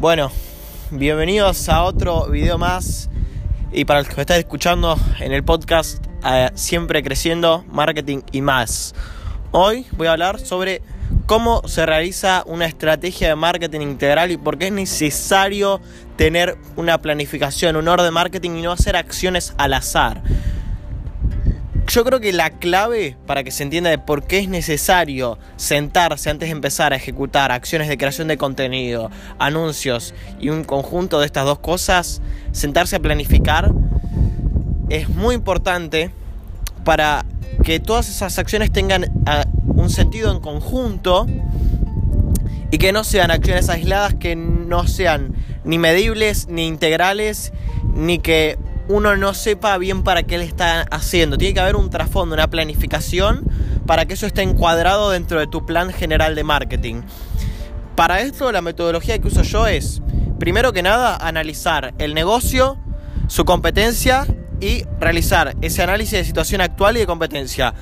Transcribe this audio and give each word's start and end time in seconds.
Bueno, 0.00 0.32
bienvenidos 0.90 1.68
a 1.68 1.82
otro 1.82 2.24
video 2.28 2.56
más. 2.56 3.10
Y 3.70 3.84
para 3.84 3.98
los 4.00 4.08
que 4.08 4.16
me 4.16 4.22
están 4.22 4.38
escuchando 4.38 4.98
en 5.18 5.34
el 5.34 5.44
podcast, 5.44 6.02
eh, 6.24 6.48
siempre 6.54 7.02
creciendo, 7.02 7.66
marketing 7.70 8.22
y 8.32 8.40
más. 8.40 8.94
Hoy 9.50 9.84
voy 9.92 10.06
a 10.06 10.12
hablar 10.12 10.40
sobre 10.40 10.80
cómo 11.26 11.68
se 11.68 11.84
realiza 11.84 12.44
una 12.46 12.64
estrategia 12.64 13.28
de 13.28 13.34
marketing 13.34 13.82
integral 13.82 14.30
y 14.30 14.38
por 14.38 14.56
qué 14.56 14.68
es 14.68 14.72
necesario 14.72 15.82
tener 16.16 16.56
una 16.76 16.96
planificación, 16.96 17.76
un 17.76 17.86
orden 17.86 18.06
de 18.06 18.10
marketing 18.10 18.52
y 18.52 18.62
no 18.62 18.72
hacer 18.72 18.96
acciones 18.96 19.52
al 19.58 19.74
azar. 19.74 20.22
Yo 21.90 22.04
creo 22.04 22.20
que 22.20 22.32
la 22.32 22.50
clave 22.50 23.16
para 23.26 23.42
que 23.42 23.50
se 23.50 23.64
entienda 23.64 23.90
de 23.90 23.98
por 23.98 24.22
qué 24.22 24.38
es 24.38 24.48
necesario 24.48 25.38
sentarse 25.56 26.30
antes 26.30 26.48
de 26.48 26.52
empezar 26.52 26.92
a 26.92 26.96
ejecutar 26.96 27.50
acciones 27.50 27.88
de 27.88 27.98
creación 27.98 28.28
de 28.28 28.36
contenido, 28.36 29.10
anuncios 29.40 30.14
y 30.38 30.50
un 30.50 30.62
conjunto 30.62 31.18
de 31.18 31.26
estas 31.26 31.46
dos 31.46 31.58
cosas, 31.58 32.22
sentarse 32.52 32.94
a 32.94 33.00
planificar, 33.00 33.72
es 34.88 35.08
muy 35.08 35.34
importante 35.34 36.12
para 36.84 37.26
que 37.64 37.80
todas 37.80 38.08
esas 38.08 38.38
acciones 38.38 38.70
tengan 38.70 39.10
ah, 39.26 39.44
un 39.66 39.90
sentido 39.90 40.30
en 40.30 40.38
conjunto 40.38 41.26
y 42.70 42.78
que 42.78 42.92
no 42.92 43.02
sean 43.02 43.32
acciones 43.32 43.68
aisladas 43.68 44.14
que 44.14 44.36
no 44.36 44.86
sean 44.86 45.34
ni 45.64 45.78
medibles, 45.78 46.46
ni 46.46 46.68
integrales, 46.68 47.52
ni 47.82 48.20
que 48.20 48.58
uno 48.90 49.16
no 49.16 49.34
sepa 49.34 49.78
bien 49.78 50.02
para 50.02 50.24
qué 50.24 50.36
le 50.36 50.44
está 50.44 50.82
haciendo. 50.82 51.38
Tiene 51.38 51.54
que 51.54 51.60
haber 51.60 51.76
un 51.76 51.90
trasfondo, 51.90 52.34
una 52.34 52.50
planificación 52.50 53.44
para 53.86 54.04
que 54.04 54.14
eso 54.14 54.26
esté 54.26 54.42
encuadrado 54.42 55.10
dentro 55.10 55.38
de 55.38 55.46
tu 55.46 55.64
plan 55.64 55.92
general 55.92 56.34
de 56.34 56.42
marketing. 56.42 57.02
Para 57.94 58.20
esto 58.20 58.50
la 58.50 58.62
metodología 58.62 59.18
que 59.20 59.28
uso 59.28 59.42
yo 59.42 59.68
es, 59.68 60.02
primero 60.40 60.72
que 60.72 60.82
nada, 60.82 61.16
analizar 61.16 61.94
el 61.98 62.14
negocio, 62.14 62.78
su 63.28 63.44
competencia 63.44 64.26
y 64.60 64.84
realizar 64.98 65.54
ese 65.62 65.82
análisis 65.82 66.18
de 66.18 66.24
situación 66.24 66.60
actual 66.60 66.96
y 66.96 67.00
de 67.00 67.06
competencia. 67.06 67.74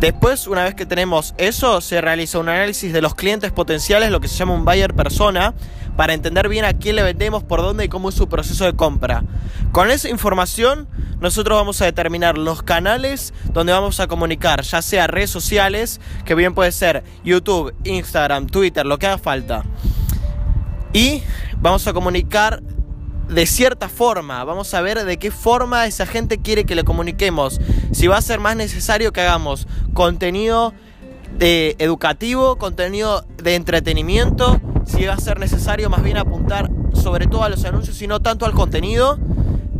Después, 0.00 0.46
una 0.46 0.64
vez 0.64 0.74
que 0.74 0.86
tenemos 0.86 1.34
eso, 1.36 1.80
se 1.80 2.00
realiza 2.00 2.38
un 2.38 2.48
análisis 2.48 2.92
de 2.92 3.00
los 3.02 3.14
clientes 3.14 3.52
potenciales, 3.52 4.10
lo 4.10 4.20
que 4.20 4.28
se 4.28 4.36
llama 4.36 4.54
un 4.54 4.64
buyer 4.64 4.94
persona, 4.94 5.54
para 5.96 6.14
entender 6.14 6.48
bien 6.48 6.64
a 6.64 6.74
quién 6.74 6.96
le 6.96 7.02
vendemos, 7.02 7.42
por 7.42 7.62
dónde 7.62 7.84
y 7.84 7.88
cómo 7.88 8.10
es 8.10 8.14
su 8.14 8.28
proceso 8.28 8.64
de 8.64 8.74
compra. 8.74 9.24
Con 9.72 9.90
esa 9.90 10.08
información, 10.08 10.88
nosotros 11.20 11.58
vamos 11.58 11.80
a 11.80 11.86
determinar 11.86 12.38
los 12.38 12.62
canales 12.62 13.32
donde 13.52 13.72
vamos 13.72 14.00
a 14.00 14.06
comunicar, 14.06 14.62
ya 14.62 14.82
sea 14.82 15.06
redes 15.06 15.30
sociales, 15.30 16.00
que 16.24 16.34
bien 16.34 16.54
puede 16.54 16.72
ser 16.72 17.02
YouTube, 17.24 17.74
Instagram, 17.84 18.46
Twitter, 18.46 18.86
lo 18.86 18.98
que 18.98 19.06
haga 19.06 19.18
falta. 19.18 19.64
Y 20.92 21.22
vamos 21.58 21.86
a 21.86 21.92
comunicar 21.92 22.62
de 23.28 23.46
cierta 23.46 23.88
forma. 23.88 24.44
Vamos 24.44 24.72
a 24.74 24.80
ver 24.80 25.04
de 25.04 25.18
qué 25.18 25.30
forma 25.30 25.86
esa 25.86 26.06
gente 26.06 26.38
quiere 26.38 26.64
que 26.64 26.74
le 26.74 26.84
comuniquemos. 26.84 27.60
Si 27.92 28.06
va 28.06 28.18
a 28.18 28.22
ser 28.22 28.40
más 28.40 28.56
necesario 28.56 29.12
que 29.12 29.20
hagamos 29.20 29.66
contenido 29.94 30.72
de 31.38 31.76
educativo, 31.78 32.56
contenido 32.56 33.26
de 33.42 33.56
entretenimiento, 33.56 34.60
si 34.86 35.04
va 35.04 35.14
a 35.14 35.18
ser 35.18 35.38
necesario 35.38 35.90
más 35.90 36.02
bien 36.02 36.16
apuntar 36.16 36.70
sobre 36.94 37.26
todo 37.26 37.44
a 37.44 37.48
los 37.48 37.64
anuncios 37.64 38.00
y 38.00 38.06
no 38.06 38.20
tanto 38.20 38.46
al 38.46 38.52
contenido. 38.52 39.18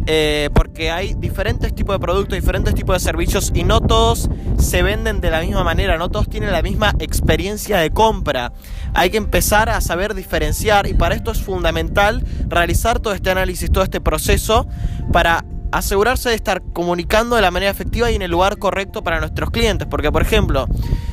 Eh, 0.08 0.50
porque 0.54 0.92
hay 0.92 1.14
diferentes 1.14 1.74
tipos 1.74 1.96
de 1.96 1.98
productos, 1.98 2.36
diferentes 2.36 2.76
tipos 2.76 2.94
de 2.94 3.00
servicios 3.00 3.50
y 3.52 3.64
no 3.64 3.80
todos 3.80 4.30
se 4.56 4.82
venden 4.84 5.20
de 5.20 5.30
la 5.30 5.40
misma 5.40 5.64
manera, 5.64 5.98
no 5.98 6.10
todos 6.10 6.28
tienen 6.28 6.52
la 6.52 6.62
misma 6.62 6.94
experiencia 7.00 7.78
de 7.78 7.90
compra. 7.90 8.52
Hay 8.94 9.10
que 9.10 9.16
empezar 9.16 9.68
a 9.68 9.80
saber 9.80 10.14
diferenciar 10.14 10.86
y 10.86 10.94
para 10.94 11.16
esto 11.16 11.32
es 11.32 11.42
fundamental 11.42 12.24
realizar 12.46 13.00
todo 13.00 13.14
este 13.14 13.30
análisis, 13.30 13.72
todo 13.72 13.82
este 13.82 14.00
proceso 14.00 14.68
para 15.12 15.44
asegurarse 15.72 16.28
de 16.28 16.36
estar 16.36 16.62
comunicando 16.72 17.34
de 17.34 17.42
la 17.42 17.50
manera 17.50 17.72
efectiva 17.72 18.08
y 18.10 18.14
en 18.14 18.22
el 18.22 18.30
lugar 18.30 18.58
correcto 18.58 19.02
para 19.02 19.18
nuestros 19.18 19.50
clientes. 19.50 19.88
Porque, 19.90 20.12
por 20.12 20.22
ejemplo, 20.22 20.68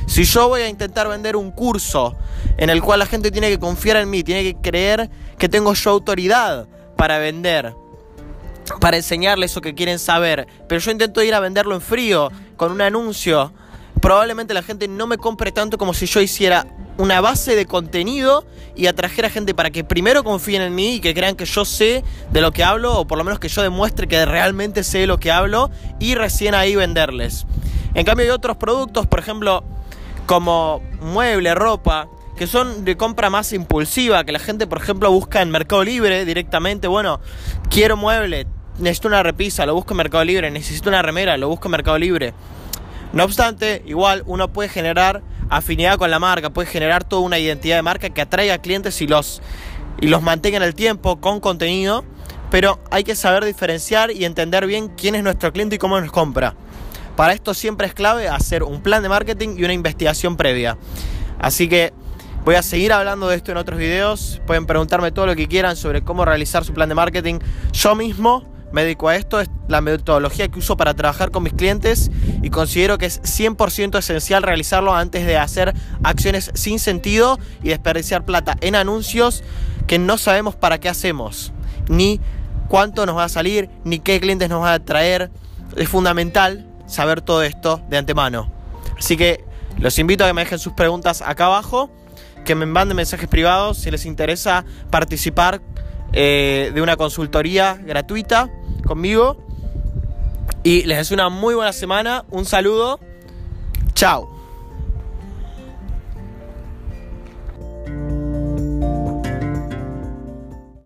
si 0.06 0.24
yo 0.24 0.48
voy 0.48 0.62
a 0.62 0.68
intentar 0.68 1.08
vender 1.08 1.36
un 1.36 1.50
curso 1.50 2.16
en 2.56 2.70
el 2.70 2.82
cual 2.82 2.98
la 2.98 3.06
gente 3.06 3.30
tiene 3.30 3.48
que 3.48 3.58
confiar 3.58 3.96
en 3.96 4.10
mí, 4.10 4.22
tiene 4.22 4.42
que 4.42 4.54
creer 4.54 5.10
que 5.38 5.48
tengo 5.48 5.74
yo 5.74 5.90
autoridad 5.90 6.66
para 6.96 7.18
vender, 7.18 7.74
para 8.80 8.96
enseñarles 8.96 9.50
eso 9.50 9.60
que 9.60 9.74
quieren 9.74 9.98
saber. 9.98 10.46
Pero 10.68 10.80
yo 10.80 10.90
intento 10.90 11.22
ir 11.22 11.34
a 11.34 11.40
venderlo 11.40 11.74
en 11.74 11.80
frío, 11.80 12.30
con 12.56 12.72
un 12.72 12.80
anuncio. 12.80 13.52
Probablemente 14.00 14.54
la 14.54 14.62
gente 14.62 14.86
no 14.88 15.06
me 15.06 15.16
compre 15.16 15.50
tanto 15.52 15.78
como 15.78 15.94
si 15.94 16.06
yo 16.06 16.20
hiciera 16.20 16.66
una 16.98 17.20
base 17.20 17.56
de 17.56 17.66
contenido 17.66 18.44
y 18.76 18.86
atrajera 18.86 19.30
gente 19.30 19.54
para 19.54 19.70
que 19.70 19.84
primero 19.84 20.24
confíen 20.24 20.62
en 20.62 20.74
mí 20.74 20.96
y 20.96 21.00
que 21.00 21.14
crean 21.14 21.36
que 21.36 21.44
yo 21.44 21.64
sé 21.64 22.04
de 22.30 22.40
lo 22.40 22.52
que 22.52 22.62
hablo 22.62 22.98
o 22.98 23.06
por 23.06 23.18
lo 23.18 23.24
menos 23.24 23.38
que 23.38 23.48
yo 23.48 23.62
demuestre 23.62 24.06
que 24.06 24.24
realmente 24.26 24.84
sé 24.84 24.98
de 24.98 25.06
lo 25.06 25.18
que 25.18 25.30
hablo 25.30 25.70
y 25.98 26.14
recién 26.14 26.54
ahí 26.54 26.76
venderles. 26.76 27.46
En 27.94 28.04
cambio 28.04 28.24
hay 28.24 28.30
otros 28.30 28.56
productos, 28.56 29.06
por 29.06 29.20
ejemplo, 29.20 29.64
como 30.26 30.82
mueble, 31.00 31.54
ropa, 31.54 32.08
que 32.36 32.46
son 32.46 32.84
de 32.84 32.96
compra 32.96 33.30
más 33.30 33.52
impulsiva, 33.52 34.24
que 34.24 34.32
la 34.32 34.38
gente, 34.38 34.66
por 34.66 34.78
ejemplo, 34.78 35.10
busca 35.10 35.42
en 35.42 35.50
Mercado 35.50 35.84
Libre 35.84 36.24
directamente, 36.24 36.88
bueno, 36.88 37.20
quiero 37.70 37.96
mueble, 37.96 38.46
necesito 38.78 39.08
una 39.08 39.22
repisa, 39.22 39.66
lo 39.66 39.74
busco 39.74 39.92
en 39.92 39.98
Mercado 39.98 40.24
Libre, 40.24 40.50
necesito 40.50 40.88
una 40.88 41.02
remera, 41.02 41.36
lo 41.36 41.48
busco 41.48 41.68
en 41.68 41.72
Mercado 41.72 41.98
Libre. 41.98 42.34
No 43.12 43.24
obstante, 43.24 43.82
igual 43.86 44.24
uno 44.26 44.52
puede 44.52 44.68
generar 44.68 45.22
afinidad 45.48 45.98
con 45.98 46.10
la 46.10 46.18
marca, 46.18 46.50
puede 46.50 46.66
generar 46.66 47.04
toda 47.04 47.22
una 47.22 47.38
identidad 47.38 47.76
de 47.76 47.82
marca 47.82 48.10
que 48.10 48.20
atraiga 48.20 48.54
a 48.54 48.58
clientes 48.58 49.00
y 49.00 49.06
los, 49.06 49.40
y 50.00 50.08
los 50.08 50.22
mantenga 50.22 50.56
en 50.56 50.64
el 50.64 50.74
tiempo 50.74 51.20
con 51.20 51.38
contenido, 51.38 52.04
pero 52.50 52.80
hay 52.90 53.04
que 53.04 53.14
saber 53.14 53.44
diferenciar 53.44 54.10
y 54.10 54.24
entender 54.24 54.66
bien 54.66 54.88
quién 54.88 55.14
es 55.14 55.22
nuestro 55.22 55.52
cliente 55.52 55.76
y 55.76 55.78
cómo 55.78 56.00
nos 56.00 56.10
compra. 56.10 56.54
Para 57.16 57.32
esto 57.32 57.54
siempre 57.54 57.86
es 57.86 57.94
clave 57.94 58.28
hacer 58.28 58.62
un 58.62 58.82
plan 58.82 59.02
de 59.02 59.08
marketing 59.08 59.56
y 59.56 59.64
una 59.64 59.72
investigación 59.72 60.36
previa. 60.36 60.76
Así 61.38 61.68
que 61.68 61.92
Voy 62.44 62.56
a 62.56 62.62
seguir 62.62 62.92
hablando 62.92 63.26
de 63.28 63.36
esto 63.36 63.52
en 63.52 63.56
otros 63.56 63.78
videos. 63.78 64.42
Pueden 64.46 64.66
preguntarme 64.66 65.10
todo 65.10 65.24
lo 65.24 65.34
que 65.34 65.48
quieran 65.48 65.76
sobre 65.76 66.04
cómo 66.04 66.26
realizar 66.26 66.62
su 66.62 66.74
plan 66.74 66.90
de 66.90 66.94
marketing. 66.94 67.38
Yo 67.72 67.94
mismo 67.94 68.44
me 68.70 68.82
dedico 68.82 69.08
a 69.08 69.16
esto, 69.16 69.40
es 69.40 69.48
la 69.66 69.80
metodología 69.80 70.48
que 70.48 70.58
uso 70.58 70.76
para 70.76 70.92
trabajar 70.92 71.30
con 71.30 71.42
mis 71.42 71.54
clientes 71.54 72.10
y 72.42 72.50
considero 72.50 72.98
que 72.98 73.06
es 73.06 73.22
100% 73.22 73.98
esencial 73.98 74.42
realizarlo 74.42 74.92
antes 74.94 75.24
de 75.24 75.38
hacer 75.38 75.72
acciones 76.02 76.50
sin 76.52 76.78
sentido 76.78 77.38
y 77.62 77.68
desperdiciar 77.68 78.26
plata 78.26 78.58
en 78.60 78.74
anuncios 78.74 79.42
que 79.86 79.98
no 79.98 80.18
sabemos 80.18 80.54
para 80.54 80.78
qué 80.80 80.90
hacemos, 80.90 81.52
ni 81.88 82.20
cuánto 82.68 83.06
nos 83.06 83.16
va 83.16 83.24
a 83.24 83.28
salir, 83.30 83.70
ni 83.84 84.00
qué 84.00 84.20
clientes 84.20 84.50
nos 84.50 84.62
va 84.62 84.74
a 84.74 84.80
traer. 84.80 85.30
Es 85.76 85.88
fundamental 85.88 86.66
saber 86.86 87.20
todo 87.20 87.42
esto 87.42 87.82
de 87.88 87.98
antemano. 87.98 88.50
Así 88.98 89.16
que 89.16 89.44
los 89.78 89.98
invito 89.98 90.24
a 90.24 90.28
que 90.28 90.34
me 90.34 90.42
dejen 90.42 90.58
sus 90.58 90.72
preguntas 90.72 91.22
acá 91.22 91.46
abajo 91.46 91.90
que 92.44 92.54
me 92.54 92.66
manden 92.66 92.96
mensajes 92.96 93.28
privados 93.28 93.78
si 93.78 93.90
les 93.90 94.04
interesa 94.04 94.64
participar 94.90 95.60
eh, 96.12 96.70
de 96.74 96.82
una 96.82 96.96
consultoría 96.96 97.74
gratuita 97.74 98.50
conmigo. 98.86 99.38
Y 100.62 100.82
les 100.82 100.98
deseo 100.98 101.16
una 101.16 101.28
muy 101.28 101.54
buena 101.54 101.72
semana. 101.72 102.24
Un 102.30 102.44
saludo. 102.44 103.00
Chao. 103.94 104.33